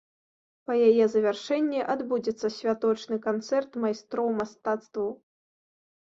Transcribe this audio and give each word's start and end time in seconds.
Па 0.69 0.73
яе 0.87 1.05
завяршэнні 1.15 1.81
адбудзецца 1.93 2.47
святочны 2.55 3.19
канцэрт 3.25 3.77
майстроў 3.83 4.27
мастацтваў. 4.39 5.13